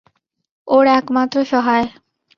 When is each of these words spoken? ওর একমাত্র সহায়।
ওর 0.67 0.85
একমাত্র 0.91 1.37
সহায়। 1.43 1.87